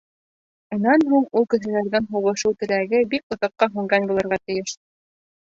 Унан 0.77 1.03
һуң 1.11 1.27
ул 1.41 1.45
кешеләрҙең 1.55 2.07
һуғышыу 2.15 2.55
теләге 2.63 3.03
лә 3.05 3.07
бик 3.13 3.37
оҙаҡҡа 3.37 3.71
һүнгән 3.77 4.11
булырға 4.13 4.41
тейеш. 4.47 4.79